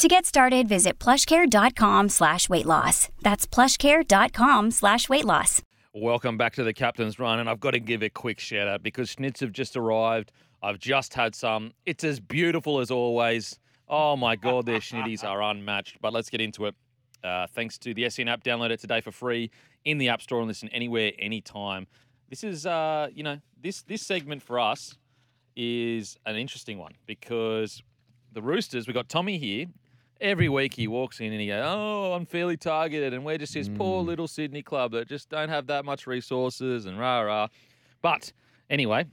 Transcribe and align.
To 0.00 0.08
get 0.08 0.24
started, 0.24 0.66
visit 0.66 0.98
plushcare.com 0.98 2.08
slash 2.08 2.48
weight 2.48 2.64
loss. 2.64 3.10
That's 3.20 3.46
plushcare.com 3.46 4.70
slash 4.70 5.10
weight 5.10 5.26
loss. 5.26 5.60
Welcome 5.92 6.38
back 6.38 6.54
to 6.54 6.64
the 6.64 6.72
Captain's 6.72 7.18
Run, 7.18 7.38
and 7.38 7.50
I've 7.50 7.60
got 7.60 7.72
to 7.72 7.80
give 7.80 8.02
a 8.02 8.08
quick 8.08 8.40
shout 8.40 8.66
out 8.66 8.82
because 8.82 9.14
schnitz 9.14 9.40
have 9.40 9.52
just 9.52 9.76
arrived. 9.76 10.32
I've 10.62 10.78
just 10.78 11.12
had 11.12 11.34
some. 11.34 11.74
It's 11.84 12.02
as 12.02 12.18
beautiful 12.18 12.80
as 12.80 12.90
always. 12.90 13.58
Oh 13.88 14.16
my 14.16 14.36
God, 14.36 14.64
their 14.64 14.78
schnitties 14.78 15.22
are 15.22 15.42
unmatched. 15.42 16.00
But 16.00 16.14
let's 16.14 16.30
get 16.30 16.40
into 16.40 16.64
it. 16.64 16.74
Uh, 17.22 17.46
thanks 17.48 17.76
to 17.76 17.92
the 17.92 18.08
SEN 18.08 18.26
app, 18.28 18.42
download 18.42 18.70
it 18.70 18.80
today 18.80 19.02
for 19.02 19.12
free 19.12 19.50
in 19.84 19.98
the 19.98 20.08
App 20.08 20.22
Store 20.22 20.38
and 20.38 20.48
listen 20.48 20.70
anywhere, 20.70 21.12
anytime. 21.18 21.86
This 22.30 22.42
is, 22.42 22.64
uh, 22.64 23.08
you 23.12 23.22
know, 23.22 23.38
this 23.60 23.82
this 23.82 24.00
segment 24.00 24.42
for 24.42 24.60
us 24.60 24.96
is 25.56 26.16
an 26.24 26.36
interesting 26.36 26.78
one 26.78 26.94
because 27.04 27.82
the 28.32 28.40
Roosters. 28.40 28.86
We 28.86 28.94
got 28.94 29.10
Tommy 29.10 29.36
here. 29.36 29.66
Every 30.20 30.48
week 30.48 30.74
he 30.74 30.86
walks 30.86 31.20
in 31.20 31.32
and 31.32 31.40
he 31.40 31.46
goes, 31.46 31.64
"Oh, 31.66 32.14
unfairly 32.14 32.56
targeted," 32.56 33.14
and 33.14 33.24
we're 33.24 33.38
just 33.38 33.54
this 33.54 33.68
poor 33.68 34.02
little 34.02 34.28
Sydney 34.28 34.62
club 34.62 34.92
that 34.92 35.08
just 35.08 35.30
don't 35.30 35.48
have 35.48 35.66
that 35.68 35.84
much 35.84 36.06
resources 36.06 36.84
and 36.86 36.98
rah 36.98 37.20
rah. 37.20 37.48
But 38.02 38.32
anyway, 38.68 39.06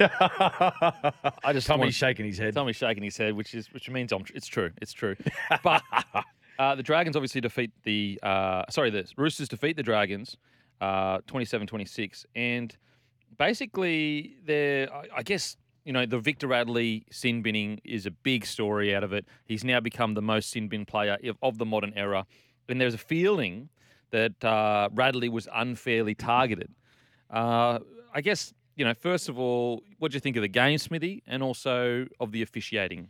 I 0.00 1.50
just 1.52 1.66
Tommy's 1.66 1.80
want- 1.84 1.94
shaking 1.94 2.26
his 2.26 2.38
head. 2.38 2.54
Tommy's 2.54 2.76
shaking 2.76 3.02
his 3.04 3.16
head, 3.16 3.34
which 3.34 3.54
is 3.54 3.72
which 3.72 3.88
means 3.90 4.12
I'm, 4.12 4.24
it's 4.34 4.46
true. 4.46 4.70
It's 4.80 4.92
true. 4.92 5.16
But 5.62 5.82
uh, 6.58 6.74
the 6.74 6.82
Dragons 6.82 7.16
obviously 7.16 7.40
defeat 7.40 7.72
the 7.84 8.18
uh, 8.22 8.64
sorry, 8.70 8.90
the 8.90 9.06
Roosters 9.16 9.48
defeat 9.48 9.76
the 9.76 9.82
Dragons 9.82 10.36
uh, 10.80 11.18
27-26. 11.20 12.26
and 12.34 12.76
basically 13.38 14.36
they're 14.44 14.92
I, 14.92 15.04
I 15.18 15.22
guess 15.22 15.56
you 15.86 15.92
know 15.92 16.04
the 16.04 16.18
Victor 16.18 16.48
Radley 16.48 17.06
sin 17.10 17.42
binning 17.42 17.80
is 17.84 18.04
a 18.06 18.10
big 18.10 18.44
story 18.44 18.94
out 18.94 19.04
of 19.04 19.12
it. 19.12 19.24
He's 19.44 19.64
now 19.64 19.80
become 19.80 20.14
the 20.14 20.20
most 20.22 20.50
sin 20.50 20.68
bin 20.68 20.84
player 20.84 21.16
of, 21.40 21.58
the 21.58 21.64
modern 21.64 21.92
era, 21.94 22.26
and 22.68 22.80
there's 22.80 22.94
a 22.94 22.98
feeling 22.98 23.68
that 24.10 24.44
uh, 24.44 24.88
Radley 24.92 25.28
was 25.28 25.48
unfairly 25.54 26.14
targeted. 26.14 26.74
Uh, 27.30 27.78
I 28.12 28.20
guess 28.20 28.52
you 28.74 28.84
know. 28.84 28.94
First 28.94 29.28
of 29.28 29.38
all, 29.38 29.82
what 29.98 30.10
do 30.10 30.16
you 30.16 30.20
think 30.20 30.36
of 30.36 30.42
the 30.42 30.48
game, 30.48 30.76
Smithy, 30.78 31.22
and 31.26 31.42
also 31.42 32.06
of 32.18 32.32
the 32.32 32.42
officiating? 32.42 33.08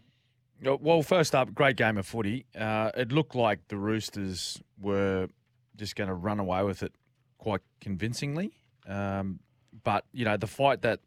Uh, 0.64 0.76
Well, 0.76 1.02
first 1.02 1.34
up, 1.34 1.54
great 1.54 1.76
game 1.76 1.96
of 1.96 2.06
footy. 2.06 2.44
Uh, 2.54 2.90
it 2.94 3.10
looked 3.10 3.34
like 3.34 3.68
the 3.68 3.76
Roosters 3.76 4.60
were 4.78 5.28
just 5.76 5.96
going 5.96 6.08
to 6.08 6.14
run 6.14 6.40
away 6.40 6.62
with 6.62 6.82
it 6.82 6.92
quite 7.38 7.62
convincingly. 7.80 8.52
Um, 8.86 9.40
but, 9.84 10.04
you 10.12 10.24
know, 10.24 10.36
the 10.36 10.46
fight 10.46 10.82
that 10.82 11.00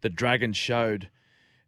the 0.00 0.08
Dragons 0.08 0.56
showed, 0.56 1.10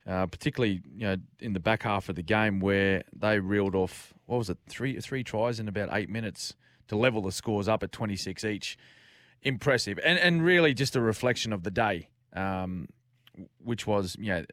uh, 0.07 0.27
particularly, 0.27 0.83
you 0.95 1.07
know, 1.07 1.17
in 1.41 1.53
the 1.53 1.61
back 1.61 1.83
half 1.83 2.09
of 2.09 2.17
the 2.17 2.23
game 2.23 2.61
where 2.61 3.03
they 3.15 3.39
reeled 3.39 3.75
off, 3.75 4.15
what 4.27 4.39
was 4.39 4.51
it, 4.51 4.59
three, 4.69 4.99
three 5.01 5.25
tries 5.25 5.61
in 5.61 5.69
about 5.69 5.89
eight 5.93 6.09
minutes 6.09 6.55
to 6.89 6.97
level 6.97 7.23
the 7.23 7.33
scores 7.33 7.69
up 7.69 7.83
at 7.83 7.93
26 7.93 8.45
each. 8.45 8.77
Impressive. 9.43 9.99
And, 10.05 10.19
and 10.19 10.45
really 10.45 10.75
just 10.75 10.95
a 10.97 11.01
reflection 11.01 11.53
of 11.53 11.63
the 11.63 11.71
day, 11.71 12.09
um, 12.35 12.89
which 13.59 13.87
was, 13.87 14.17
you 14.19 14.29
know, 14.29 14.45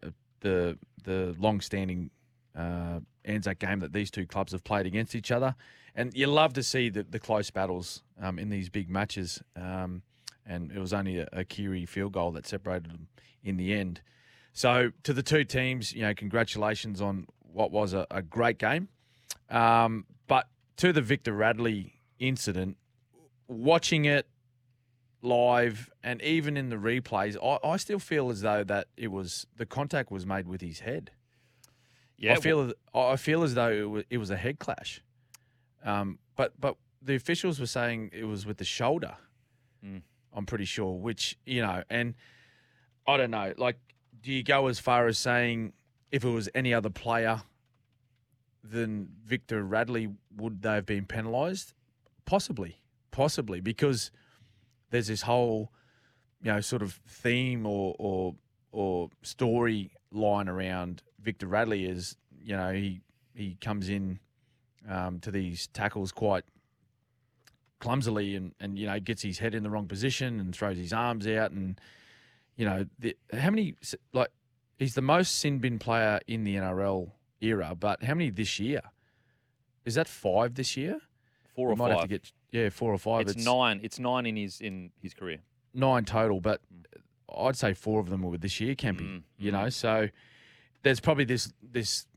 the, 0.41 0.77
the 1.03 1.35
long-standing 1.38 2.11
uh, 2.55 3.00
Anzac 3.25 3.59
game 3.59 3.79
that 3.79 3.94
these 3.94 4.09
two 4.09 4.25
clubs 4.25 4.51
have 4.51 4.63
played 4.63 4.85
against 4.85 5.16
each 5.16 5.31
other. 5.31 5.56
And 5.95 6.13
you 6.13 6.28
love 6.28 6.53
to 6.53 6.63
see 6.63 6.89
the, 6.89 7.03
the 7.03 7.19
close 7.19 7.51
battles 7.51 8.03
um, 8.22 8.39
in 8.39 8.50
these 8.50 8.69
big 8.69 8.89
matches. 8.89 9.41
Um, 9.56 10.03
and 10.45 10.72
it 10.72 10.79
was 10.79 10.94
only 10.94 11.19
a, 11.19 11.27
a 11.33 11.44
Keary 11.44 11.85
field 11.85 12.13
goal 12.13 12.31
that 12.31 12.47
separated 12.47 12.89
them 12.91 13.07
in 13.44 13.57
the 13.57 13.73
end. 13.73 14.01
So 14.53 14.91
to 15.03 15.13
the 15.13 15.23
two 15.23 15.44
teams, 15.44 15.94
you 15.94 16.01
know, 16.01 16.13
congratulations 16.13 17.01
on 17.01 17.27
what 17.41 17.72
was 17.72 17.94
a, 17.94 18.05
a 18.11 18.22
great 18.22 18.57
game. 18.57 18.89
Um, 19.50 20.05
but 20.27 20.47
to 20.77 20.91
the 20.94 21.01
Victor 21.01 21.33
Radley 21.33 21.94
incident, 22.19 22.77
watching 23.47 24.05
it 24.05 24.27
live 25.22 25.89
and 26.03 26.22
even 26.22 26.56
in 26.57 26.69
the 26.69 26.75
replays, 26.77 27.35
I, 27.44 27.67
I 27.67 27.77
still 27.77 28.00
feel 28.00 28.29
as 28.29 28.41
though 28.41 28.63
that 28.63 28.88
it 28.97 29.09
was 29.09 29.45
the 29.56 29.66
contact 29.66 30.11
was 30.11 30.25
made 30.25 30.47
with 30.47 30.61
his 30.61 30.79
head. 30.81 31.11
Yeah, 32.17 32.33
I 32.33 32.39
feel 32.41 32.61
as- 32.61 32.73
I 32.94 33.16
feel 33.16 33.44
as 33.44 33.53
though 33.56 33.71
it 33.71 33.89
was, 33.89 34.03
it 34.09 34.17
was 34.17 34.29
a 34.29 34.35
head 34.38 34.59
clash. 34.59 35.01
Um, 35.83 36.19
but 36.35 36.53
but 36.59 36.75
the 37.01 37.16
officials 37.16 37.59
were 37.59 37.66
saying 37.66 38.09
it 38.13 38.25
was 38.25 38.45
with 38.45 38.57
the 38.57 38.66
shoulder. 38.66 39.16
Mm. 39.85 40.01
I'm 40.34 40.45
pretty 40.45 40.66
sure. 40.66 40.97
Which 40.97 41.38
you 41.45 41.62
know, 41.62 41.84
and 41.90 42.16
I 43.07 43.17
don't 43.17 43.31
know. 43.31 43.53
Like, 43.57 43.78
do 44.22 44.31
you 44.31 44.44
go 44.44 44.67
as 44.67 44.79
far 44.79 45.07
as 45.07 45.17
saying 45.17 45.73
if 46.12 46.23
it 46.23 46.29
was 46.29 46.50
any 46.53 46.73
other 46.73 46.90
player 46.90 47.41
than 48.63 49.09
Victor 49.25 49.63
Radley, 49.63 50.09
would 50.35 50.62
they 50.62 50.75
have 50.75 50.85
been 50.85 51.06
penalised? 51.06 51.73
Possibly, 52.25 52.81
possibly, 53.12 53.62
because 53.62 54.12
there's 54.91 55.07
this 55.07 55.23
whole, 55.23 55.72
you 56.41 56.51
know, 56.51 56.62
sort 56.62 56.81
of 56.81 57.00
theme 57.07 57.66
or 57.66 57.95
or 57.97 58.35
or 58.72 59.09
story 59.23 59.91
line 60.12 60.47
around 60.47 61.01
Victor 61.22 61.47
Radley 61.47 61.85
is, 61.85 62.16
you 62.41 62.56
know, 62.56 62.72
he 62.72 63.01
he 63.34 63.57
comes 63.62 63.89
in 63.89 64.19
um, 64.88 65.19
to 65.19 65.31
these 65.31 65.68
tackles 65.68 66.12
quite 66.12 66.44
clumsily 67.79 68.35
and, 68.35 68.53
and 68.59 68.78
you 68.78 68.85
know 68.85 69.00
gets 69.00 69.22
his 69.22 69.40
head 69.40 69.56
in 69.56 69.63
the 69.63 69.69
wrong 69.69 69.88
position 69.88 70.40
and 70.40 70.53
throws 70.53 70.78
his 70.78 70.91
arms 70.94 71.25
out 71.28 71.51
and 71.51 71.79
you 72.56 72.66
know 72.66 72.85
the, 73.00 73.16
how 73.34 73.50
many 73.50 73.75
like 74.13 74.29
he's 74.78 74.95
the 74.95 75.01
most 75.01 75.40
sin 75.40 75.59
bin 75.59 75.79
player 75.79 76.19
in 76.28 76.44
the 76.44 76.56
NRL 76.56 77.12
era, 77.41 77.75
but 77.79 78.03
how 78.03 78.13
many 78.13 78.29
this 78.29 78.59
year? 78.59 78.81
Is 79.85 79.95
that 79.95 80.07
five 80.07 80.56
this 80.56 80.75
year? 80.75 81.00
four 81.56 81.72
or 81.72 81.75
might 81.75 81.89
have 81.89 81.97
to 81.97 82.01
five. 82.03 82.09
get 82.09 82.31
yeah 82.51 82.69
four 82.69 82.94
or 82.94 82.97
five. 82.97 83.28
It's, 83.28 83.44
nine. 83.44 83.79
It's 83.84 84.00
nine 84.00 84.25
in 84.25 84.35
his 84.35 84.62
in 84.62 84.91
his 85.01 85.13
career. 85.13 85.39
nine 85.73 86.06
total, 86.06 86.39
but 86.39 86.62
I'd 87.35 87.56
say 87.56 87.73
four 87.73 88.00
of 88.00 88.09
them 88.09 88.22
were 88.22 88.38
this 88.38 88.59
year, 88.59 88.75
Kempy. 88.75 89.01
Mm, 89.01 89.23
You 89.38 89.51
mm. 89.51 89.53
know, 89.53 89.69
so 89.69 90.09
there's 90.84 91.00
probably 91.00 91.25
this 91.25 91.51
this 91.62 92.07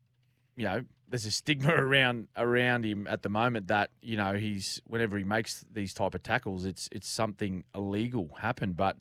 you 0.57 0.65
know 0.65 0.85
there's 1.13 1.27
a 1.27 1.31
stigma 1.31 1.73
around 1.77 2.29
around 2.37 2.85
him 2.85 3.07
at 3.07 3.23
the 3.23 3.29
moment 3.29 3.69
that 3.69 3.91
you 4.01 4.17
know 4.17 4.33
he's 4.33 4.81
whenever 4.87 5.19
he 5.19 5.25
makes 5.25 5.65
these 5.71 5.93
type 5.95 6.15
of 6.15 6.23
tackles, 6.23 6.65
it's 6.65 6.89
it's 6.91 7.09
something 7.09 7.65
illegal 7.75 8.37
happened. 8.41 8.77
But 8.77 8.97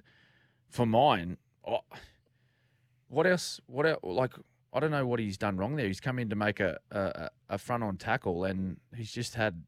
for 0.70 0.86
mine, 0.86 1.38
oh, 1.66 1.80
what 3.08 3.26
else? 3.26 3.62
What 3.66 3.88
else, 3.88 4.00
like? 4.04 4.34
I 4.74 4.80
don't 4.80 4.92
know 4.92 5.06
what 5.06 5.20
he's 5.20 5.38
done 5.38 5.58
wrong 5.58 5.76
there. 5.76 5.88
He's 5.88 6.00
come 6.00 6.20
in 6.20 6.30
to 6.30 6.36
make 6.36 6.60
a 6.60 6.78
a, 6.92 7.30
a 7.50 7.58
front 7.58 7.82
on 7.82 7.96
tackle, 7.96 8.44
and 8.44 8.78
he's 8.96 9.12
just 9.12 9.36
had 9.36 9.64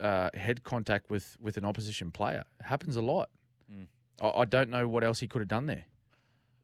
uh, 0.00 0.30
head 0.34 0.64
contact 0.64 1.10
with 1.10 1.36
with 1.40 1.56
an 1.56 1.64
opposition 1.64 2.10
player. 2.10 2.44
It 2.58 2.66
happens 2.66 2.96
a 2.96 3.02
lot. 3.02 3.30
Mm. 3.72 3.86
I, 4.20 4.40
I 4.40 4.44
don't 4.44 4.68
know 4.68 4.88
what 4.88 5.04
else 5.04 5.20
he 5.20 5.28
could 5.28 5.42
have 5.42 5.48
done 5.48 5.66
there. 5.66 5.84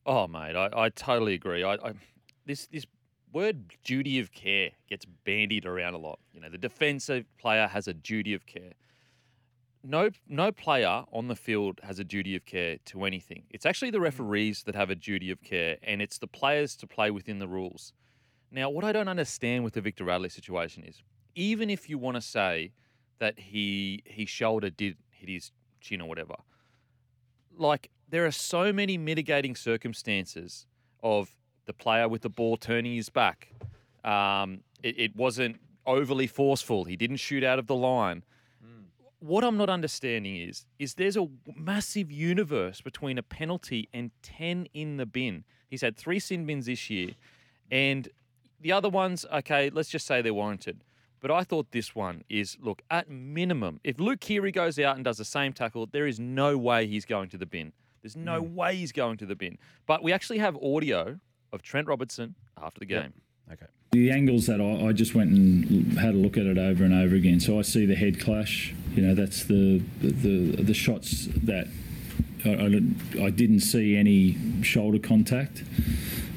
Oh, 0.07 0.27
mate, 0.27 0.57
I, 0.57 0.69
I 0.75 0.89
totally 0.89 1.35
agree. 1.35 1.63
I, 1.63 1.75
I 1.75 1.93
this 2.47 2.67
this 2.67 2.85
word 3.35 3.75
duty 3.83 4.21
of 4.21 4.33
care 4.33 4.71
gets 4.89 5.05
bandied 5.25 5.67
around 5.67 5.95
a 5.95 5.99
lot. 5.99 6.21
You 6.33 6.41
know, 6.41 6.49
the 6.49 6.57
defensive 6.57 7.27
player 7.37 7.67
has 7.67 7.89
a 7.89 7.93
duty 7.93 8.33
of 8.33 8.47
care. 8.47 8.73
No, 9.83 10.11
no 10.27 10.51
player 10.53 11.05
on 11.13 11.29
the 11.29 11.37
field 11.37 11.81
has 11.83 11.99
a 11.99 12.05
duty 12.05 12.37
of 12.37 12.47
care 12.47 12.79
to 12.87 13.05
anything. 13.05 13.43
It's 13.51 13.67
actually 13.67 13.91
the 13.91 13.99
mm. 13.99 14.05
referees 14.05 14.63
that 14.63 14.75
have 14.75 14.89
a 14.89 14.95
duty 14.95 15.31
of 15.31 15.43
care, 15.43 15.77
and 15.83 16.01
it's 16.01 16.17
the 16.17 16.27
players 16.27 16.75
to 16.77 16.87
play 16.87 17.11
within 17.11 17.39
the 17.39 17.49
rules. 17.49 17.93
Now, 18.51 18.71
what 18.71 18.85
I 18.85 18.93
don't 18.93 19.09
understand 19.09 19.65
with 19.65 19.75
the 19.75 19.83
Victor 19.83 20.05
Radley 20.05 20.29
situation 20.29 20.85
is, 20.85 21.03
even 21.35 21.69
if 21.69 21.91
you 21.91 21.99
want 21.99 22.15
to 22.15 22.23
say 22.23 22.73
that 23.19 23.39
he 23.39 24.03
his 24.07 24.29
shoulder 24.29 24.71
did 24.71 24.97
hit 25.11 25.29
his 25.29 25.51
chin 25.81 26.01
or 26.01 26.09
whatever, 26.09 26.37
like 27.59 27.91
there 28.09 28.25
are 28.25 28.31
so 28.31 28.73
many 28.73 28.97
mitigating 28.97 29.57
circumstances 29.57 30.67
of 31.03 31.35
the 31.67 31.73
player 31.73 32.09
with 32.09 32.23
the 32.23 32.31
ball 32.31 32.57
turning 32.57 32.95
his 32.95 33.09
back. 33.09 33.49
Um, 34.05 34.61
it, 34.83 34.99
it 34.99 35.17
wasn't 35.17 35.61
overly 35.87 36.27
forceful. 36.27 36.85
He 36.85 36.97
didn't 36.97 37.17
shoot 37.17 37.45
out 37.45 37.59
of 37.59 37.67
the 37.67 37.75
line. 37.75 38.23
What 39.21 39.43
I'm 39.43 39.57
not 39.57 39.71
understanding 39.71 40.37
is 40.37 40.67
is 40.79 40.95
there's 40.95 41.17
a 41.17 41.27
massive 41.57 42.13
universe 42.13 42.83
between 42.83 43.17
a 43.17 43.23
penalty 43.23 43.89
and 43.95 44.11
ten 44.23 44.67
in 44.75 44.99
the 44.99 45.07
bin. 45.07 45.45
He's 45.71 45.81
had 45.81 45.97
three 45.97 46.19
sin 46.19 46.45
bins 46.45 46.67
this 46.67 46.91
year, 46.91 47.13
and 47.71 48.07
the 48.61 48.71
other 48.71 48.91
ones, 48.91 49.25
okay, 49.33 49.71
let's 49.71 49.89
just 49.89 50.07
say 50.07 50.21
they're 50.21 50.35
warranted. 50.35 50.85
But 51.21 51.31
I 51.31 51.43
thought 51.43 51.71
this 51.71 51.95
one 51.95 52.23
is 52.29 52.59
look 52.61 52.83
at 52.91 53.09
minimum. 53.09 53.81
If 53.83 53.99
Luke 53.99 54.21
Keary 54.21 54.53
goes 54.53 54.79
out 54.79 54.97
and 54.97 55.05
does 55.07 55.17
the 55.17 55.25
same 55.25 55.55
tackle, 55.55 55.87
there 55.87 56.07
is 56.07 56.21
no 56.21 56.59
way 56.59 56.87
he's 56.87 57.07
going 57.07 57.31
to 57.31 57.39
the 57.39 57.47
bin. 57.47 57.73
There's 58.03 58.17
no 58.17 58.43
way 58.43 58.77
he's 58.77 58.93
going 58.93 59.17
to 59.17 59.27
the 59.27 59.35
bin. 59.35 59.57
But 59.87 60.03
we 60.03 60.13
actually 60.13 60.41
have 60.41 60.55
audio 60.59 61.19
of 61.55 61.63
Trent 61.63 61.87
Robinson 61.87 62.35
after 62.61 62.81
the 62.81 62.87
game. 62.87 63.13
Okay. 63.51 63.67
The 63.93 64.11
angles 64.11 64.47
that 64.47 64.61
I, 64.61 64.89
I 64.89 64.93
just 64.93 65.15
went 65.15 65.31
and 65.31 65.99
had 65.99 66.15
a 66.15 66.19
look 66.19 66.37
at 66.37 66.47
it 66.47 66.59
over 66.59 66.85
and 66.85 66.93
over 66.93 67.15
again. 67.15 67.39
So 67.39 67.59
I 67.59 67.63
see 67.63 67.87
the 67.87 67.95
head 67.95 68.21
clash. 68.21 68.75
You 68.95 69.03
know, 69.03 69.15
that's 69.15 69.45
the 69.45 69.83
the, 70.01 70.63
the, 70.63 70.75
shots 70.75 71.29
that 71.45 71.69
I, 72.45 72.51
I, 72.51 73.27
I 73.27 73.31
didn't 73.31 73.61
see 73.61 73.97
any 73.97 74.37
shoulder 74.63 74.99
contact 74.99 75.63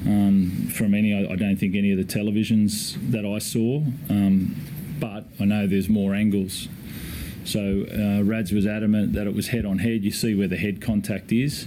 um, 0.06 0.68
from 0.72 0.94
any. 0.94 1.12
I, 1.12 1.32
I 1.32 1.36
don't 1.36 1.56
think 1.56 1.74
any 1.74 1.90
of 1.90 1.98
the 1.98 2.04
televisions 2.04 2.96
that 3.10 3.26
I 3.26 3.38
saw. 3.38 3.82
Um, 4.08 4.54
but 5.00 5.24
I 5.40 5.44
know 5.44 5.66
there's 5.66 5.88
more 5.88 6.14
angles. 6.14 6.68
So 7.44 7.86
uh, 7.90 8.22
Rads 8.24 8.52
was 8.52 8.66
adamant 8.66 9.14
that 9.14 9.26
it 9.26 9.34
was 9.34 9.48
head 9.48 9.64
on 9.64 9.78
head. 9.78 10.04
You 10.04 10.10
see 10.10 10.34
where 10.34 10.48
the 10.48 10.56
head 10.56 10.80
contact 10.80 11.32
is. 11.32 11.66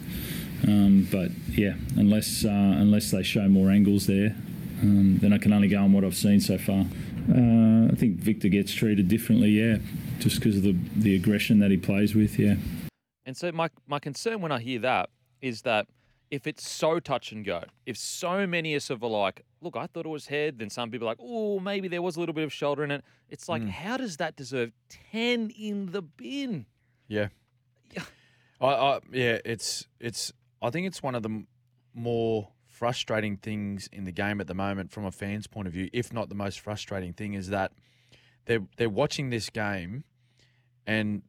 Um, 0.67 1.07
but 1.11 1.31
yeah, 1.49 1.73
unless 1.95 2.45
uh, 2.45 2.49
unless 2.49 3.11
they 3.11 3.23
show 3.23 3.47
more 3.47 3.71
angles 3.71 4.07
there, 4.07 4.35
um, 4.81 5.17
then 5.19 5.33
I 5.33 5.37
can 5.37 5.53
only 5.53 5.67
go 5.67 5.79
on 5.79 5.91
what 5.93 6.03
I've 6.03 6.15
seen 6.15 6.39
so 6.39 6.57
far. 6.57 6.85
Uh, 7.29 7.91
I 7.91 7.95
think 7.95 8.17
Victor 8.17 8.47
gets 8.47 8.73
treated 8.73 9.07
differently, 9.07 9.49
yeah, 9.49 9.77
just 10.19 10.37
because 10.37 10.57
of 10.57 10.63
the, 10.63 10.75
the 10.95 11.15
aggression 11.15 11.59
that 11.59 11.71
he 11.71 11.77
plays 11.77 12.15
with, 12.15 12.39
yeah. 12.39 12.55
And 13.25 13.37
so 13.37 13.51
my 13.51 13.69
my 13.87 13.99
concern 13.99 14.41
when 14.41 14.51
I 14.51 14.59
hear 14.59 14.79
that 14.79 15.09
is 15.41 15.61
that 15.63 15.87
if 16.31 16.47
it's 16.47 16.69
so 16.69 16.99
touch 16.99 17.31
and 17.31 17.43
go, 17.45 17.63
if 17.85 17.97
so 17.97 18.47
many 18.47 18.73
are 18.73 18.79
sort 18.79 19.03
of 19.03 19.11
like, 19.11 19.43
look, 19.61 19.75
I 19.75 19.87
thought 19.87 20.05
it 20.05 20.09
was 20.09 20.27
head, 20.27 20.59
then 20.59 20.69
some 20.69 20.89
people 20.89 21.07
are 21.07 21.11
like, 21.11 21.19
oh, 21.21 21.59
maybe 21.59 21.87
there 21.87 22.01
was 22.01 22.15
a 22.15 22.19
little 22.19 22.33
bit 22.33 22.43
of 22.43 22.53
shoulder 22.53 22.83
in 22.83 22.91
it. 22.91 23.03
It's 23.29 23.49
like, 23.49 23.67
how 23.67 23.97
does 23.97 24.17
that 24.17 24.35
deserve 24.35 24.71
ten 24.89 25.51
in 25.51 25.91
the 25.91 26.01
bin? 26.01 26.65
Yeah. 27.07 27.27
Yeah. 27.93 28.03
I, 28.61 28.67
I 28.67 28.99
yeah, 29.11 29.39
it's 29.43 29.87
it's 29.99 30.31
I 30.61 30.69
think 30.69 30.87
it's 30.87 31.01
one 31.01 31.15
of 31.15 31.23
the 31.23 31.45
more 31.93 32.49
frustrating 32.67 33.37
things 33.37 33.89
in 33.91 34.05
the 34.05 34.11
game 34.11 34.39
at 34.39 34.47
the 34.47 34.53
moment 34.53 34.91
from 34.91 35.05
a 35.05 35.11
fan's 35.11 35.47
point 35.47 35.67
of 35.67 35.73
view, 35.73 35.89
if 35.93 36.13
not 36.13 36.29
the 36.29 36.35
most 36.35 36.59
frustrating 36.59 37.13
thing, 37.13 37.33
is 37.33 37.49
that 37.49 37.71
they're 38.45 38.65
they're 38.77 38.89
watching 38.89 39.29
this 39.29 39.49
game 39.49 40.03
and 40.87 41.21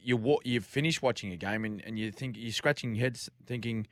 you 0.00 0.38
you 0.44 0.60
finish 0.60 1.02
watching 1.02 1.32
a 1.32 1.36
game 1.36 1.64
and, 1.64 1.82
and 1.84 1.98
you 1.98 2.10
think 2.12 2.36
you're 2.38 2.52
scratching 2.52 2.94
your 2.94 3.02
head 3.02 3.18
thinking, 3.44 3.86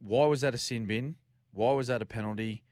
why 0.00 0.26
was 0.26 0.42
that 0.42 0.54
a 0.54 0.58
sin 0.58 0.86
bin? 0.86 1.16
Why 1.52 1.72
was 1.72 1.86
that 1.86 2.02
a 2.02 2.06
penalty? 2.06 2.62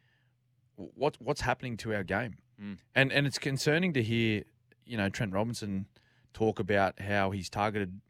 What 0.77 1.17
what's 1.21 1.41
happening 1.43 1.77
to 1.79 1.95
our 1.95 2.05
game? 2.05 2.37
Mm. 2.61 2.79
And 2.95 3.13
and 3.13 3.27
it's 3.27 3.39
concerning 3.39 3.93
to 3.95 4.03
hear, 4.03 4.45
you 4.85 4.97
know, 4.97 5.09
Trent 5.09 5.33
Robinson 5.33 5.87
talk 6.35 6.59
about 6.59 7.01
how 7.01 7.31
he's 7.31 7.49
targeted 7.49 8.01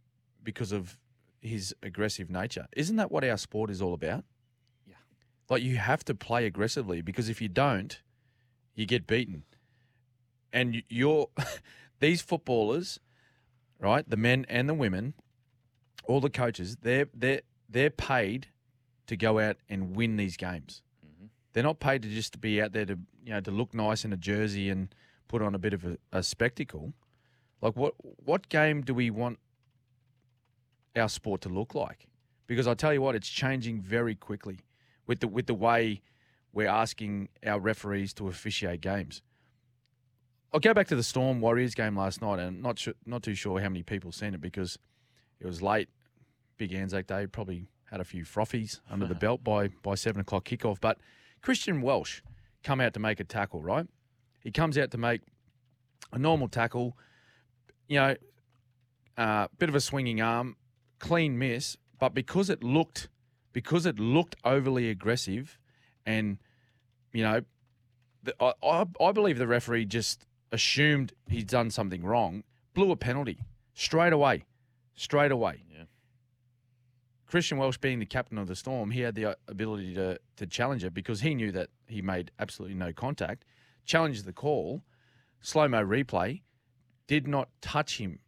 because 0.42 0.72
of 0.72 0.96
his 1.42 1.74
aggressive 1.82 2.30
nature. 2.30 2.68
Isn't 2.74 2.96
that 2.96 3.10
what 3.10 3.24
our 3.24 3.36
sport 3.36 3.68
is 3.68 3.82
all 3.82 3.92
about? 3.92 4.24
Yeah. 4.86 4.94
Like 5.50 5.62
you 5.62 5.76
have 5.76 6.04
to 6.04 6.14
play 6.14 6.46
aggressively 6.46 7.02
because 7.02 7.28
if 7.28 7.42
you 7.42 7.48
don't, 7.48 8.00
you 8.74 8.86
get 8.86 9.06
beaten. 9.06 9.42
And 10.52 10.82
you're 10.88 11.28
these 12.00 12.22
footballers, 12.22 13.00
right? 13.78 14.08
The 14.08 14.16
men 14.16 14.46
and 14.48 14.68
the 14.68 14.74
women, 14.74 15.14
all 16.04 16.20
the 16.20 16.30
coaches, 16.30 16.76
they're 16.80 17.08
they're 17.12 17.42
they're 17.68 17.90
paid 17.90 18.48
to 19.06 19.16
go 19.16 19.40
out 19.40 19.56
and 19.68 19.96
win 19.96 20.16
these 20.16 20.36
games. 20.36 20.82
Mm-hmm. 21.04 21.26
They're 21.52 21.64
not 21.64 21.80
paid 21.80 22.02
to 22.02 22.08
just 22.08 22.32
to 22.34 22.38
be 22.38 22.62
out 22.62 22.72
there 22.72 22.86
to 22.86 22.98
you 23.24 23.32
know 23.32 23.40
to 23.40 23.50
look 23.50 23.74
nice 23.74 24.04
in 24.04 24.12
a 24.12 24.16
jersey 24.16 24.68
and 24.68 24.94
put 25.26 25.42
on 25.42 25.54
a 25.54 25.58
bit 25.58 25.72
of 25.72 25.84
a, 25.84 25.98
a 26.12 26.22
spectacle. 26.22 26.92
Like 27.60 27.76
what 27.76 27.94
what 27.98 28.48
game 28.48 28.82
do 28.82 28.94
we 28.94 29.10
want 29.10 29.38
our 30.96 31.08
sport 31.08 31.40
to 31.42 31.48
look 31.48 31.74
like? 31.74 32.06
Because 32.46 32.66
I 32.66 32.74
tell 32.74 32.92
you 32.92 33.00
what, 33.00 33.14
it's 33.14 33.28
changing 33.28 33.80
very 33.80 34.14
quickly 34.14 34.60
with 35.06 35.20
the 35.20 35.28
with 35.28 35.46
the 35.46 35.54
way 35.54 36.02
we're 36.52 36.68
asking 36.68 37.28
our 37.46 37.58
referees 37.58 38.12
to 38.14 38.28
officiate 38.28 38.80
games. 38.80 39.22
I'll 40.52 40.60
go 40.60 40.74
back 40.74 40.86
to 40.88 40.96
the 40.96 41.02
Storm 41.02 41.40
Warriors 41.40 41.74
game 41.74 41.96
last 41.96 42.20
night, 42.20 42.38
and 42.38 42.62
not 42.62 42.78
su- 42.78 42.94
not 43.06 43.22
too 43.22 43.34
sure 43.34 43.60
how 43.60 43.68
many 43.68 43.82
people 43.82 44.12
seen 44.12 44.34
it 44.34 44.40
because 44.40 44.78
it 45.40 45.46
was 45.46 45.62
late, 45.62 45.88
big 46.58 46.74
Anzac 46.74 47.06
Day. 47.06 47.26
Probably 47.26 47.68
had 47.90 48.00
a 48.00 48.04
few 48.04 48.24
frothies 48.24 48.80
under 48.90 49.06
the 49.06 49.14
belt 49.14 49.42
by 49.42 49.68
by 49.82 49.94
seven 49.94 50.20
o'clock 50.20 50.44
kickoff. 50.44 50.78
But 50.80 50.98
Christian 51.40 51.80
Welch 51.80 52.22
come 52.62 52.80
out 52.80 52.92
to 52.94 53.00
make 53.00 53.18
a 53.18 53.24
tackle, 53.24 53.62
right? 53.62 53.86
He 54.40 54.50
comes 54.50 54.76
out 54.76 54.90
to 54.90 54.98
make 54.98 55.22
a 56.12 56.18
normal 56.18 56.48
tackle, 56.48 56.96
you 57.88 57.98
know, 57.98 58.16
uh, 59.16 59.48
bit 59.58 59.68
of 59.68 59.74
a 59.74 59.80
swinging 59.80 60.20
arm, 60.20 60.56
clean 61.02 61.36
miss, 61.36 61.76
but 61.98 62.14
because 62.14 62.48
it 62.48 62.62
looked 62.62 63.08
because 63.52 63.84
it 63.84 63.98
looked 63.98 64.36
overly 64.44 64.88
aggressive, 64.88 65.58
and 66.06 66.38
you 67.12 67.22
know, 67.22 67.42
the, 68.22 68.34
I, 68.40 68.52
I 68.62 68.86
I 69.00 69.12
believe 69.12 69.36
the 69.36 69.46
referee 69.46 69.84
just 69.84 70.26
assumed 70.52 71.12
he'd 71.28 71.48
done 71.48 71.70
something 71.70 72.02
wrong, 72.02 72.44
blew 72.72 72.90
a 72.92 72.96
penalty 72.96 73.40
straight 73.74 74.12
away, 74.12 74.44
straight 74.94 75.32
away. 75.32 75.64
Yeah. 75.70 75.84
Christian 77.26 77.58
Welch 77.58 77.80
being 77.80 77.98
the 77.98 78.06
captain 78.06 78.38
of 78.38 78.46
the 78.46 78.54
Storm, 78.54 78.90
he 78.90 79.00
had 79.00 79.14
the 79.14 79.26
uh, 79.26 79.34
ability 79.48 79.94
to 79.94 80.18
to 80.36 80.46
challenge 80.46 80.84
it 80.84 80.94
because 80.94 81.20
he 81.20 81.34
knew 81.34 81.50
that 81.50 81.68
he 81.88 82.00
made 82.00 82.30
absolutely 82.38 82.76
no 82.76 82.92
contact. 82.92 83.44
Challenged 83.84 84.24
the 84.24 84.32
call, 84.32 84.82
slow 85.40 85.66
mo 85.66 85.84
replay, 85.84 86.42
did 87.08 87.26
not 87.26 87.48
touch 87.60 87.98
him 87.98 88.20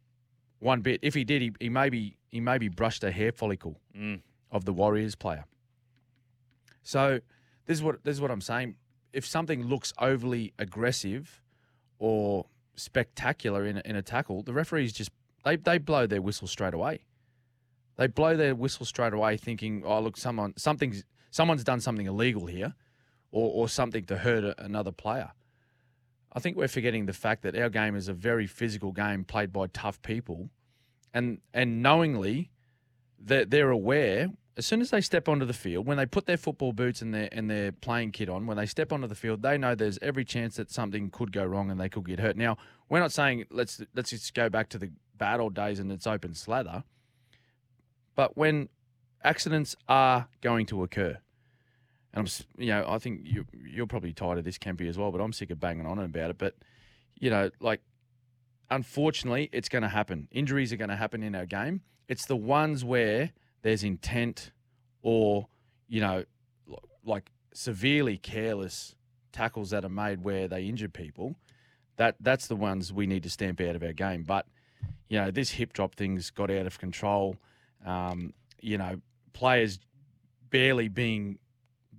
one 0.59 0.81
bit. 0.81 0.99
If 1.01 1.13
he 1.13 1.23
did, 1.23 1.41
he, 1.41 1.51
he 1.61 1.69
maybe 1.69 2.17
he 2.35 2.41
maybe 2.41 2.67
brushed 2.67 3.01
a 3.05 3.11
hair 3.11 3.31
follicle 3.31 3.79
Mm. 3.97 4.19
of 4.51 4.65
the 4.65 4.73
Warriors 4.73 5.15
player. 5.15 5.45
So 6.83 7.21
this 7.65 7.77
is 7.77 7.83
what 7.83 8.03
this 8.03 8.13
is 8.15 8.21
what 8.21 8.29
I'm 8.31 8.41
saying. 8.41 8.75
If 9.13 9.25
something 9.25 9.63
looks 9.63 9.93
overly 9.99 10.53
aggressive 10.59 11.41
or 11.97 12.47
spectacular 12.75 13.65
in 13.65 13.77
a, 13.77 13.81
in 13.85 13.95
a 13.95 14.01
tackle, 14.01 14.43
the 14.43 14.53
referees 14.53 14.91
just 14.91 15.11
they 15.45 15.55
they 15.55 15.77
blow 15.77 16.05
their 16.07 16.21
whistle 16.21 16.47
straight 16.47 16.73
away. 16.73 17.05
They 17.95 18.07
blow 18.07 18.35
their 18.35 18.53
whistle 18.53 18.85
straight 18.85 19.13
away, 19.13 19.37
thinking, 19.37 19.83
"Oh, 19.85 20.01
look, 20.01 20.17
someone 20.17 20.53
something's 20.57 21.05
someone's 21.31 21.63
done 21.63 21.79
something 21.79 22.05
illegal 22.05 22.45
here, 22.47 22.73
or 23.31 23.49
or 23.53 23.69
something 23.69 24.03
to 24.07 24.17
hurt 24.17 24.43
a, 24.43 24.61
another 24.63 24.91
player." 24.91 25.31
I 26.33 26.41
think 26.41 26.57
we're 26.57 26.67
forgetting 26.67 27.05
the 27.05 27.13
fact 27.13 27.43
that 27.43 27.55
our 27.57 27.69
game 27.69 27.95
is 27.95 28.09
a 28.09 28.13
very 28.13 28.45
physical 28.45 28.91
game 28.91 29.23
played 29.23 29.53
by 29.53 29.67
tough 29.67 30.01
people, 30.01 30.49
and 31.15 31.39
and 31.53 31.81
knowingly, 31.81 32.51
they're, 33.19 33.45
they're 33.45 33.71
aware 33.71 34.29
as 34.57 34.65
soon 34.65 34.79
as 34.81 34.89
they 34.89 35.01
step 35.01 35.27
onto 35.27 35.45
the 35.45 35.53
field, 35.53 35.85
when 35.85 35.97
they 35.97 36.05
put 36.05 36.27
their 36.27 36.37
football 36.37 36.71
boots 36.71 37.01
and 37.01 37.13
their 37.13 37.27
and 37.31 37.49
their 37.49 37.71
playing 37.71 38.11
kit 38.11 38.29
on, 38.29 38.47
when 38.47 38.57
they 38.57 38.65
step 38.65 38.93
onto 38.93 39.07
the 39.07 39.15
field, 39.15 39.41
they 39.41 39.57
know 39.57 39.75
there's 39.75 39.99
every 40.01 40.23
chance 40.23 40.55
that 40.55 40.71
something 40.71 41.09
could 41.09 41.31
go 41.31 41.43
wrong 41.43 41.69
and 41.69 41.79
they 41.79 41.89
could 41.89 42.05
get 42.05 42.19
hurt. 42.19 42.37
Now, 42.37 42.57
we're 42.89 42.99
not 42.99 43.11
saying 43.11 43.45
let's 43.49 43.81
let's 43.93 44.11
just 44.11 44.33
go 44.33 44.49
back 44.49 44.69
to 44.69 44.77
the 44.77 44.91
bad 45.17 45.39
old 45.39 45.53
days 45.53 45.79
and 45.79 45.91
it's 45.91 46.07
open 46.07 46.33
slather, 46.33 46.83
but 48.15 48.37
when 48.37 48.69
accidents 49.23 49.75
are 49.89 50.27
going 50.41 50.65
to 50.67 50.83
occur, 50.83 51.17
and 52.13 52.27
I'm 52.27 52.63
you 52.63 52.69
know 52.69 52.85
I 52.87 52.97
think 52.97 53.21
you 53.23 53.45
you're 53.53 53.87
probably 53.87 54.13
tired 54.13 54.37
of 54.37 54.45
this, 54.45 54.57
Kempy, 54.57 54.87
as 54.87 54.97
well, 54.97 55.11
but 55.11 55.19
I'm 55.19 55.33
sick 55.33 55.51
of 55.51 55.59
banging 55.59 55.85
on 55.85 55.99
about 55.99 56.29
it. 56.29 56.37
But 56.37 56.55
you 57.19 57.29
know, 57.29 57.49
like 57.59 57.81
unfortunately, 58.69 59.49
it's 59.51 59.69
going 59.69 59.83
to 59.83 59.89
happen. 59.89 60.27
Injuries 60.31 60.73
are 60.73 60.77
going 60.77 60.89
to 60.89 60.95
happen 60.95 61.23
in 61.23 61.35
our 61.35 61.45
game. 61.45 61.81
It's 62.07 62.25
the 62.25 62.35
ones 62.35 62.83
where 62.83 63.31
there's 63.61 63.83
intent 63.83 64.51
or, 65.01 65.47
you 65.87 66.01
know, 66.01 66.25
like 67.03 67.31
severely 67.53 68.17
careless 68.17 68.95
tackles 69.31 69.69
that 69.69 69.85
are 69.85 69.89
made 69.89 70.23
where 70.23 70.47
they 70.47 70.65
injure 70.65 70.89
people. 70.89 71.35
That 71.97 72.15
that's 72.19 72.47
the 72.47 72.55
ones 72.55 72.91
we 72.91 73.07
need 73.07 73.23
to 73.23 73.29
stamp 73.29 73.61
out 73.61 73.75
of 73.75 73.83
our 73.83 73.93
game. 73.93 74.23
But 74.23 74.45
you 75.07 75.19
know, 75.19 75.31
this 75.31 75.51
hip 75.51 75.73
drop 75.73 75.95
thing's 75.95 76.29
got 76.29 76.51
out 76.51 76.65
of 76.65 76.79
control. 76.79 77.37
Um, 77.85 78.33
you 78.59 78.77
know, 78.77 78.99
players 79.33 79.79
barely 80.49 80.87
being 80.87 81.37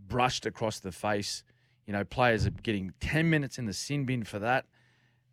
brushed 0.07 0.45
across 0.45 0.81
the 0.81 0.93
face. 0.93 1.45
You 1.87 1.93
know, 1.93 2.05
players 2.05 2.47
are 2.47 2.51
getting 2.51 2.93
ten 3.01 3.31
minutes 3.31 3.59
in 3.59 3.67
the 3.67 3.73
sin 3.73 4.05
bin 4.05 4.25
for 4.25 4.39
that. 4.41 4.67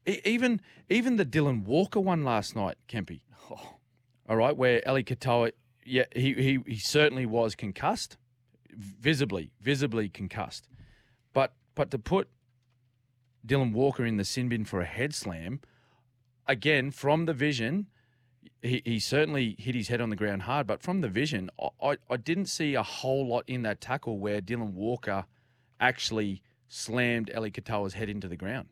Even 0.06 0.62
even 0.90 1.16
the 1.16 1.26
Dylan 1.26 1.64
Walker 1.64 2.00
one 2.00 2.24
last 2.24 2.56
night, 2.56 2.78
Kempy. 2.88 3.22
All 4.30 4.38
right, 4.38 4.56
where 4.56 4.82
Eli 4.88 5.04
Katoa, 5.04 5.52
yeah, 5.86 6.06
he, 6.16 6.34
he 6.34 6.60
he 6.66 6.78
certainly 6.78 7.26
was 7.26 7.56
concussed, 7.56 8.18
visibly, 8.72 9.52
visibly 9.62 10.10
concussed. 10.10 10.68
But 11.34 11.54
but 11.76 11.92
to 11.92 12.00
put 12.00 12.30
Dylan 13.46 13.74
Walker 13.74 14.06
in 14.06 14.18
the 14.18 14.26
sin 14.26 14.50
bin 14.50 14.66
for 14.66 14.82
a 14.82 14.86
head 14.86 15.14
slam, 15.14 15.62
again 16.48 16.92
from 16.92 17.26
the 17.26 17.34
vision, 17.34 17.88
he, 18.62 18.82
he 18.86 19.00
certainly 19.00 19.56
hit 19.58 19.76
his 19.76 19.88
head 19.88 20.02
on 20.02 20.10
the 20.10 20.16
ground 20.16 20.44
hard. 20.44 20.68
But 20.68 20.82
from 20.82 21.02
the 21.02 21.10
vision, 21.10 21.50
I, 21.62 21.70
I, 21.82 21.98
I 22.10 22.18
didn't 22.18 22.48
see 22.48 22.76
a 22.76 22.84
whole 22.84 23.28
lot 23.28 23.44
in 23.48 23.62
that 23.64 23.82
tackle 23.82 24.20
where 24.20 24.42
Dylan 24.42 24.74
Walker 24.74 25.26
actually 25.80 26.42
slammed 26.68 27.30
Eli 27.36 27.50
Katoa's 27.50 27.94
head 27.94 28.10
into 28.10 28.28
the 28.28 28.38
ground. 28.38 28.70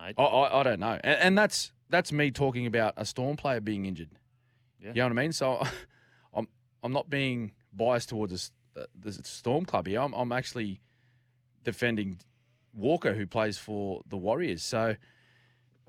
Mate. 0.00 0.14
I, 0.18 0.22
I, 0.22 0.60
I 0.60 0.62
don't 0.62 0.80
know, 0.80 0.98
and, 1.02 1.20
and 1.20 1.38
that's 1.38 1.72
that's 1.90 2.12
me 2.12 2.30
talking 2.30 2.66
about 2.66 2.94
a 2.96 3.04
Storm 3.04 3.36
player 3.36 3.60
being 3.60 3.86
injured. 3.86 4.10
Yeah. 4.80 4.88
You 4.88 4.94
know 4.94 5.04
what 5.06 5.18
I 5.18 5.22
mean? 5.22 5.32
So 5.32 5.62
I'm 6.34 6.48
I'm 6.82 6.92
not 6.92 7.08
being 7.10 7.52
biased 7.72 8.08
towards 8.10 8.32
this, 8.32 8.50
the 8.98 9.12
Storm 9.24 9.64
club 9.64 9.86
here. 9.86 10.00
I'm 10.00 10.12
I'm 10.14 10.32
actually 10.32 10.80
defending 11.64 12.18
Walker, 12.74 13.14
who 13.14 13.26
plays 13.26 13.58
for 13.58 14.02
the 14.08 14.16
Warriors. 14.16 14.62
So 14.62 14.96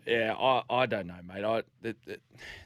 yeah, 0.07 0.33
I, 0.33 0.63
I 0.69 0.85
don't 0.85 1.07
know, 1.07 1.19
mate. 1.23 1.43
I 1.43 1.63
the, 1.81 1.95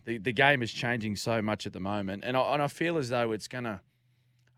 the- 0.06 0.18
the 0.20 0.32
game 0.32 0.62
is 0.62 0.72
changing 0.72 1.16
so 1.16 1.42
much 1.42 1.66
at 1.66 1.74
the 1.74 1.80
moment, 1.80 2.24
and 2.26 2.38
I 2.38 2.54
and 2.54 2.62
I 2.62 2.68
feel 2.68 2.98
as 2.98 3.10
though 3.10 3.32
it's 3.32 3.48
gonna. 3.48 3.82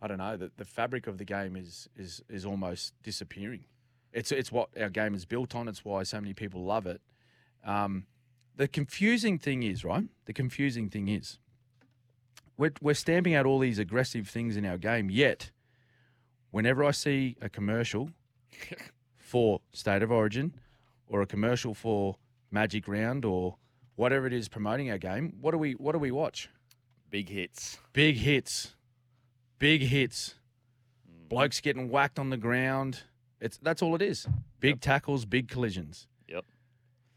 I 0.01 0.07
don't 0.07 0.17
know. 0.17 0.37
The, 0.37 0.51
the 0.57 0.65
fabric 0.65 1.07
of 1.07 1.17
the 1.17 1.25
game 1.25 1.55
is 1.55 1.87
is 1.95 2.21
is 2.29 2.45
almost 2.45 2.93
disappearing. 3.01 3.63
It's 4.15 4.31
it's 4.31 4.49
what 4.51 4.69
our 4.79 4.89
game 4.89 5.13
is 5.13 5.25
built 5.25 5.53
on. 5.53 5.67
It's 5.67 5.83
why 5.83 6.03
so 6.03 6.21
many 6.21 6.33
people 6.33 6.63
love 6.63 6.87
it. 6.87 7.01
Um, 7.65 8.05
the 8.55 8.67
confusing 8.67 9.37
thing 9.37 9.61
is, 9.61 9.83
right? 9.83 10.05
The 10.23 10.31
confusing 10.31 10.89
thing 10.89 11.09
is, 11.09 11.37
we're 12.57 12.71
we're 12.81 12.93
stamping 12.93 13.35
out 13.35 13.45
all 13.45 13.59
these 13.59 13.77
aggressive 13.77 14.29
things 14.29 14.55
in 14.55 14.65
our 14.65 14.77
game. 14.77 15.09
Yet, 15.09 15.51
whenever 16.49 16.85
I 16.85 16.91
see 16.91 17.35
a 17.41 17.49
commercial 17.49 18.11
for 19.17 19.59
State 19.73 20.01
of 20.01 20.11
Origin, 20.11 20.53
or 21.07 21.21
a 21.21 21.27
commercial 21.27 21.73
for 21.73 22.15
Magic 22.49 22.87
Round, 22.87 23.25
or 23.25 23.57
whatever 23.97 24.27
it 24.27 24.33
is 24.33 24.47
promoting 24.47 24.89
our 24.89 24.97
game, 24.97 25.33
what 25.41 25.51
do 25.51 25.57
we 25.57 25.73
what 25.73 25.91
do 25.91 25.99
we 25.99 26.11
watch? 26.11 26.49
Big 27.09 27.27
hits. 27.27 27.79
Big 27.91 28.15
hits, 28.15 28.75
big 29.59 29.81
hits. 29.81 30.35
Blokes 31.27 31.59
getting 31.59 31.89
whacked 31.89 32.17
on 32.17 32.29
the 32.29 32.37
ground. 32.37 33.03
It's 33.45 33.59
that's 33.59 33.83
all 33.83 33.93
it 33.93 34.01
is. 34.01 34.27
Big 34.59 34.81
tackles, 34.81 35.23
big 35.23 35.47
collisions. 35.47 36.07
Yep. 36.27 36.45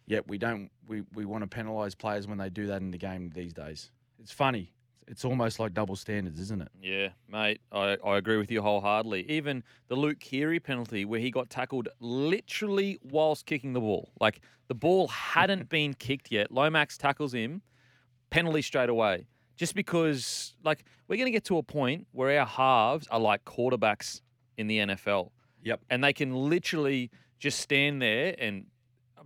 Yet 0.07 0.29
we 0.29 0.37
don't. 0.37 0.71
We, 0.87 1.03
we 1.15 1.25
want 1.25 1.51
to 1.51 1.57
penalise 1.57 1.97
players 1.97 2.29
when 2.29 2.37
they 2.37 2.51
do 2.51 2.67
that 2.67 2.83
in 2.83 2.91
the 2.91 2.99
game 2.99 3.31
these 3.35 3.55
days. 3.55 3.91
It's 4.21 4.31
funny. 4.31 4.75
It's 5.07 5.25
almost 5.25 5.59
like 5.59 5.73
double 5.73 5.97
standards, 5.97 6.39
isn't 6.39 6.61
it? 6.61 6.69
Yeah, 6.83 7.09
mate, 7.31 7.63
I, 7.73 7.97
I 8.05 8.19
agree 8.19 8.37
with 8.37 8.51
you 8.51 8.61
wholeheartedly. 8.61 9.25
Even 9.31 9.65
the 9.89 9.97
Luke 9.97 10.21
Keary 10.21 10.61
penalty, 10.61 11.07
where 11.07 11.19
he 11.19 11.31
got 11.31 11.49
tackled 11.49 11.89
literally 11.99 12.99
whilst 13.03 13.47
kicking 13.47 13.73
the 13.73 13.81
ball. 13.81 14.11
Like 14.21 14.43
the 14.67 14.75
ball 14.75 15.09
hadn't 15.33 15.71
been 15.71 15.95
kicked 15.95 16.31
yet. 16.31 16.53
Lomax 16.53 16.99
tackles 16.99 17.33
him, 17.33 17.63
penalty 18.29 18.61
straight 18.61 18.91
away. 18.91 19.29
Just 19.57 19.75
because, 19.75 20.55
like, 20.63 20.85
we're 21.09 21.17
going 21.17 21.27
to 21.27 21.33
get 21.33 21.45
to 21.47 21.57
a 21.57 21.63
point 21.63 22.07
where 22.13 22.39
our 22.39 22.47
halves 22.47 23.09
are 23.09 23.19
like 23.19 23.47
quarterbacks 23.47 24.21
in 24.59 24.67
the 24.67 24.79
NFL. 24.79 25.31
Yep. 25.63 25.81
And 25.91 26.03
they 26.03 26.13
can 26.13 26.35
literally 26.35 27.11
just 27.39 27.61
stand 27.61 28.01
there 28.03 28.35
and 28.39 28.67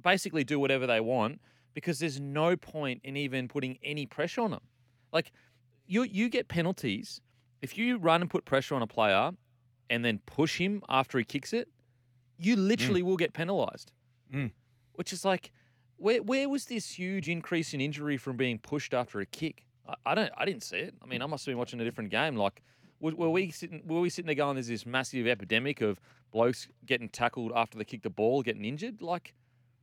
basically 0.03 0.45
do 0.45 0.59
whatever 0.59 0.87
they 0.87 1.01
want 1.01 1.41
because 1.75 1.99
there's 1.99 2.21
no 2.21 2.57
point 2.57 3.01
in 3.05 3.17
even 3.17 3.49
putting 3.49 3.79
any 3.83 4.07
pressure 4.07 4.43
on 4.43 4.51
them. 4.51 4.61
Like, 5.12 5.33
you 5.87 6.03
you 6.05 6.29
get 6.29 6.49
penalties 6.49 7.21
if 7.61 7.77
you 7.77 7.99
run 7.99 8.21
and 8.21 8.31
put 8.31 8.45
pressure 8.45 8.75
on 8.75 8.83
a 8.83 8.87
player 8.87 9.33
and 9.91 10.05
then 10.05 10.21
push 10.27 10.59
him 10.59 10.83
after 10.89 11.19
he 11.19 11.25
kicks 11.25 11.53
it. 11.53 11.69
You 12.39 12.57
literally 12.57 13.03
will 13.03 13.17
get 13.17 13.35
penalised. 13.35 13.93
Mm. 14.35 14.51
Which 14.95 15.12
is 15.12 15.25
like, 15.25 15.53
where 15.97 16.23
where 16.23 16.49
was 16.49 16.67
this 16.67 16.91
huge 16.91 17.29
increase 17.29 17.75
in 17.75 17.81
injury 17.81 18.17
from 18.17 18.37
being 18.37 18.59
pushed 18.59 18.95
after 18.95 19.21
a 19.21 19.27
kick? 19.27 19.65
I, 19.89 19.95
I 20.07 20.15
don't 20.15 20.33
I 20.37 20.45
didn't 20.45 20.62
see 20.62 20.79
it. 20.79 20.95
I 21.03 21.07
mean, 21.07 21.23
I 21.23 21.27
must 21.27 21.45
have 21.45 21.53
been 21.53 21.59
watching 21.59 21.81
a 21.81 21.85
different 21.85 22.11
game. 22.11 22.37
Like, 22.37 22.62
were, 23.02 23.14
were 23.14 23.30
we 23.30 23.50
sitting 23.50 23.82
were 23.85 24.00
we 24.00 24.09
sitting 24.09 24.26
there 24.26 24.35
going, 24.37 24.54
"There's 24.54 24.68
this 24.68 24.87
massive 24.87 25.26
epidemic 25.26 25.80
of 25.82 26.00
blokes 26.30 26.68
getting 26.87 27.09
tackled 27.09 27.52
after 27.54 27.76
they 27.76 27.85
kick 27.85 28.02
the 28.02 28.11
ball, 28.11 28.42
getting 28.42 28.64
injured"? 28.64 29.02
Like, 29.02 29.35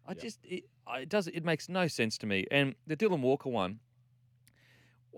I 0.08 0.14
just 0.16 0.40
it, 0.44 0.64
I- 0.88 1.02
it 1.02 1.10
does 1.10 1.28
it 1.28 1.44
makes 1.44 1.70
no 1.70 1.88
sense 1.88 2.18
to 2.20 2.26
me. 2.26 2.48
And 2.50 2.76
the 2.88 2.96
Dylan 2.98 3.22
Walker 3.22 3.50
one. 3.50 3.80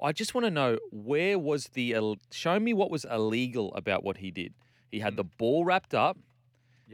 I 0.01 0.13
just 0.13 0.34
want 0.34 0.46
to 0.46 0.51
know 0.51 0.79
where 0.91 1.38
was 1.38 1.67
the 1.74 1.96
show 2.31 2.60
me 2.60 2.74
what 2.74 2.89
was 2.89 3.05
illegal 3.05 3.72
about 3.75 4.03
what 4.03 4.17
he 4.17 4.31
did. 4.31 4.55
He 4.89 5.00
had 5.00 5.15
the 5.15 5.25
mm. 5.25 5.38
ball 5.38 5.63
wrapped 5.63 5.93
up. 5.93 6.17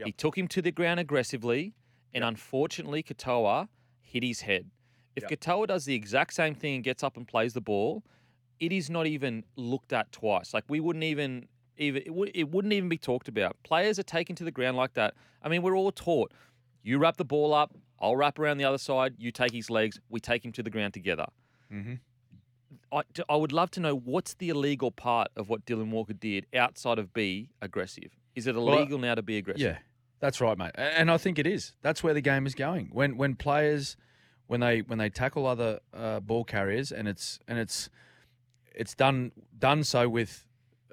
He 0.04 0.12
took 0.12 0.36
him 0.36 0.46
to 0.48 0.60
the 0.60 0.70
ground 0.70 1.00
aggressively, 1.00 1.74
and 2.12 2.22
unfortunately, 2.22 3.02
Katoa 3.02 3.68
hit 4.02 4.22
his 4.22 4.42
head. 4.42 4.70
If 5.16 5.22
Yep. 5.22 5.40
Katoa 5.40 5.66
does 5.68 5.84
the 5.86 5.94
exact 5.94 6.34
same 6.34 6.54
thing 6.54 6.76
and 6.76 6.84
gets 6.84 7.02
up 7.02 7.16
and 7.16 7.26
plays 7.26 7.54
the 7.54 7.60
ball, 7.60 8.04
it 8.60 8.72
is 8.72 8.90
not 8.90 9.06
even 9.06 9.44
looked 9.56 9.92
at 9.92 10.12
twice. 10.12 10.52
Like 10.54 10.64
we 10.68 10.80
wouldn't 10.80 11.04
even 11.04 11.48
even 11.76 12.02
it, 12.04 12.14
would, 12.14 12.30
it 12.34 12.50
wouldn't 12.50 12.72
even 12.74 12.88
be 12.88 12.98
talked 12.98 13.28
about. 13.28 13.56
Players 13.62 13.98
are 13.98 14.04
taken 14.04 14.34
to 14.36 14.44
the 14.44 14.50
ground 14.50 14.76
like 14.76 14.94
that. 14.94 15.14
I 15.42 15.48
mean, 15.48 15.62
we're 15.62 15.76
all 15.76 15.92
taught. 15.92 16.32
You 16.82 16.98
wrap 16.98 17.16
the 17.16 17.24
ball 17.24 17.54
up, 17.54 17.74
I'll 18.00 18.16
wrap 18.16 18.38
around 18.38 18.58
the 18.58 18.64
other 18.64 18.78
side. 18.78 19.14
You 19.18 19.30
take 19.30 19.52
his 19.52 19.70
legs, 19.70 20.00
we 20.08 20.20
take 20.20 20.44
him 20.44 20.52
to 20.52 20.62
the 20.62 20.70
ground 20.70 20.94
together. 20.94 21.26
Mm-hmm. 21.72 21.94
I, 22.90 23.02
I 23.28 23.36
would 23.36 23.52
love 23.52 23.70
to 23.72 23.80
know 23.80 23.94
what's 23.94 24.34
the 24.34 24.48
illegal 24.48 24.90
part 24.90 25.28
of 25.36 25.48
what 25.48 25.66
Dylan 25.66 25.90
Walker 25.90 26.14
did 26.14 26.46
outside 26.54 26.98
of 26.98 27.12
be 27.12 27.50
aggressive. 27.60 28.16
Is 28.34 28.46
it 28.46 28.54
Well, 28.54 28.68
illegal 28.68 28.98
now 28.98 29.14
to 29.14 29.22
be 29.22 29.36
aggressive? 29.36 29.60
Yeah, 29.60 29.78
that's 30.20 30.40
right, 30.40 30.56
mate. 30.56 30.70
And 30.76 31.10
I 31.10 31.18
think 31.18 31.38
it 31.38 31.46
is. 31.46 31.74
That's 31.82 32.02
where 32.02 32.14
the 32.14 32.20
game 32.20 32.46
is 32.46 32.54
going. 32.54 32.90
When 32.92 33.16
when 33.16 33.34
players 33.34 33.96
when 34.46 34.60
they 34.60 34.80
when 34.80 34.98
they 34.98 35.10
tackle 35.10 35.46
other 35.46 35.80
uh, 35.92 36.20
ball 36.20 36.44
carriers 36.44 36.90
and 36.92 37.08
it's 37.08 37.38
and 37.46 37.58
it's 37.58 37.90
it's 38.74 38.94
done 38.94 39.32
done 39.58 39.84
so 39.84 40.08
with 40.08 40.44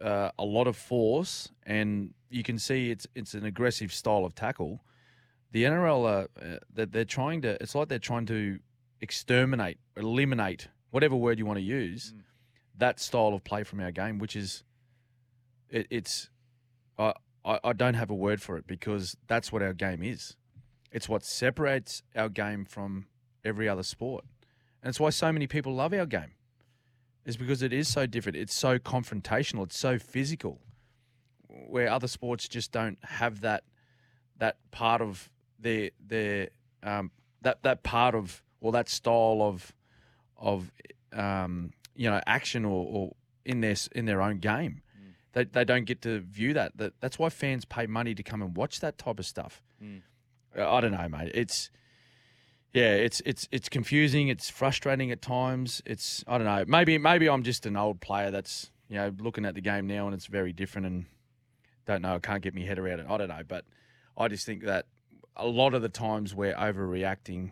uh, 0.02 0.30
a 0.38 0.46
lot 0.46 0.68
of 0.68 0.76
force 0.76 1.50
and 1.66 2.14
you 2.30 2.44
can 2.44 2.60
see 2.60 2.92
it's 2.92 3.08
it's 3.16 3.34
an 3.34 3.46
aggressive 3.46 3.94
style 3.94 4.26
of 4.26 4.36
tackle. 4.36 4.84
The 5.52 5.64
NRL 5.64 6.06
uh, 6.06 6.46
uh, 6.46 6.58
that 6.74 6.92
they're 6.92 7.06
trying 7.06 7.42
to 7.44 7.62
it's 7.62 7.76
like 7.76 7.88
they're 7.88 8.00
trying 8.00 8.26
to 8.28 8.60
exterminate, 9.00 9.78
eliminate 9.96 10.68
whatever 10.92 11.16
word 11.16 11.40
you 11.40 11.46
want 11.46 11.58
to 11.58 11.64
use 11.64 12.14
that 12.78 13.00
style 13.00 13.34
of 13.34 13.44
play 13.44 13.64
from 13.64 13.80
our 13.80 13.92
game, 13.92 14.20
which 14.20 14.36
is 14.36 14.64
it, 15.70 15.88
it's 15.90 16.30
I, 16.98 17.14
I 17.46 17.60
I 17.64 17.74
don't 17.74 17.94
have 17.94 18.10
a 18.10 18.16
word 18.16 18.42
for 18.42 18.58
it 18.58 18.68
because 18.68 19.16
that's 19.28 19.52
what 19.52 19.62
our 19.62 19.74
game 19.74 20.04
is. 20.04 20.36
It's 20.92 21.10
what 21.10 21.24
separates 21.24 22.04
our 22.16 22.30
game 22.30 22.66
from 22.66 23.08
every 23.44 23.68
other 23.70 23.84
sport, 23.84 24.26
and 24.82 24.90
it's 24.90 25.00
why 25.00 25.10
so 25.10 25.32
many 25.32 25.48
people 25.48 25.74
love 25.74 25.94
our 25.94 26.06
game. 26.06 26.34
Is 27.26 27.38
because 27.38 27.64
it 27.64 27.74
is 27.74 27.88
so 27.88 28.06
different. 28.06 28.38
It's 28.38 28.54
so 28.54 28.78
confrontational. 28.78 29.64
It's 29.64 29.78
so 29.78 29.98
physical, 29.98 30.60
where 31.48 31.90
other 31.90 32.08
sports 32.08 32.48
just 32.48 32.72
don't 32.72 33.00
have 33.04 33.42
that 33.42 33.64
that 34.38 34.58
part 34.72 35.02
of 35.02 35.30
their 35.60 35.90
their 36.06 36.50
um, 36.84 37.12
that 37.42 37.64
that 37.64 37.84
part 37.84 38.14
of 38.14 38.44
or 38.62 38.72
that 38.74 38.90
style 38.90 39.42
of 39.42 39.74
of 40.38 40.72
um, 41.14 41.72
you 41.96 42.10
know 42.10 42.22
action 42.28 42.64
or, 42.64 42.86
or 42.86 43.16
in 43.44 43.62
their 43.62 43.76
in 43.94 44.06
their 44.06 44.22
own 44.22 44.40
game. 44.40 44.82
They, 45.36 45.44
they 45.44 45.66
don't 45.66 45.84
get 45.84 46.02
to 46.04 46.20
view 46.22 46.54
that. 46.54 46.78
that. 46.78 46.94
That's 47.02 47.20
why 47.20 47.28
fans 47.28 47.66
pay 47.66 47.88
money 47.88 48.16
to 48.16 48.24
come 48.24 48.42
and 48.42 48.56
watch 48.56 48.80
that 48.80 48.98
type 48.98 49.20
of 49.20 49.26
stuff. 49.26 49.62
Mm. 49.84 50.02
I 50.58 50.80
don't 50.80 50.94
know, 50.94 51.10
mate. 51.10 51.32
It's 51.34 51.70
yeah, 52.76 52.92
it's 52.96 53.22
it's 53.26 53.48
it's 53.52 53.70
confusing. 53.70 54.28
It's 54.28 54.50
frustrating 54.50 55.10
at 55.10 55.22
times. 55.22 55.82
It's 55.86 56.26
I 56.28 56.38
don't 56.38 56.46
know. 56.46 56.66
Maybe 56.68 56.98
maybe 56.98 57.30
I'm 57.30 57.42
just 57.44 57.66
an 57.66 57.78
old 57.78 58.02
player 58.02 58.32
that's 58.32 58.70
you 58.90 58.98
know 58.98 59.14
looking 59.20 59.46
at 59.46 59.56
the 59.56 59.62
game 59.62 59.88
now 59.88 60.08
and 60.08 60.14
it's 60.14 60.26
very 60.26 60.52
different 60.52 60.86
and 60.86 61.06
don't 61.86 62.02
know. 62.02 62.16
I 62.16 62.20
can't 62.20 62.42
get 62.42 62.54
my 62.54 62.62
head 62.62 62.78
around 62.78 63.00
it. 63.00 63.06
I 63.10 63.18
don't 63.18 63.30
know, 63.30 63.44
but 63.48 63.64
I 64.18 64.28
just 64.28 64.46
think 64.46 64.64
that 64.66 64.88
a 65.38 65.48
lot 65.48 65.74
of 65.74 65.82
the 65.82 65.90
times 65.90 66.36
we're 66.36 66.54
overreacting 66.54 67.52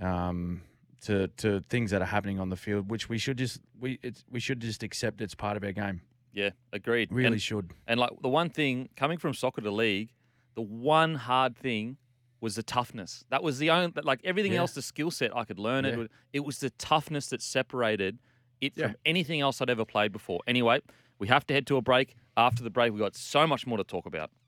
um, 0.00 0.62
to 1.02 1.28
to 1.28 1.62
things 1.68 1.90
that 1.90 2.00
are 2.00 2.06
happening 2.06 2.40
on 2.40 2.48
the 2.48 2.56
field, 2.56 2.90
which 2.90 3.10
we 3.10 3.18
should 3.18 3.36
just 3.36 3.60
we 3.78 3.98
it's, 4.02 4.24
we 4.30 4.40
should 4.40 4.60
just 4.60 4.82
accept 4.82 5.20
it's 5.20 5.34
part 5.34 5.58
of 5.58 5.64
our 5.64 5.72
game. 5.72 6.00
Yeah, 6.32 6.50
agreed. 6.72 7.12
Really 7.12 7.32
And, 7.32 7.42
should. 7.42 7.70
and 7.86 8.00
like 8.00 8.12
the 8.22 8.30
one 8.30 8.48
thing 8.48 8.88
coming 8.96 9.18
from 9.18 9.34
soccer 9.34 9.60
to 9.60 9.70
league, 9.70 10.08
the 10.54 10.62
one 10.62 11.16
hard 11.16 11.54
thing 11.54 11.98
was 12.42 12.56
the 12.56 12.62
toughness. 12.62 13.24
That 13.30 13.42
was 13.42 13.58
the 13.58 13.70
only 13.70 13.92
like 14.02 14.20
everything 14.24 14.52
Yeah. 14.52 14.58
else, 14.58 14.74
the 14.74 14.82
skill 14.82 15.12
set 15.12 15.34
I 15.34 15.44
could 15.44 15.60
learn. 15.60 15.84
It 15.84 15.90
Yeah. 15.90 15.96
would- 15.96 16.10
it 16.32 16.40
was 16.40 16.58
the 16.58 16.70
toughness 16.70 17.28
that 17.28 17.40
separated 17.40 18.18
it 18.60 18.72
Yeah. 18.76 18.88
from 18.88 18.96
anything 19.06 19.40
else 19.40 19.62
I'd 19.62 19.70
ever 19.70 19.84
played 19.84 20.10
before. 20.12 20.40
Anyway, 20.46 20.80
we 21.20 21.28
have 21.28 21.46
to 21.46 21.54
head 21.54 21.68
to 21.68 21.76
a 21.76 21.80
break. 21.80 22.16
After 22.36 22.64
the 22.64 22.70
break, 22.70 22.92
we 22.92 22.98
got 22.98 23.14
so 23.14 23.46
much 23.46 23.64
more 23.64 23.78
to 23.78 23.84
talk 23.84 24.06
about. 24.06 24.32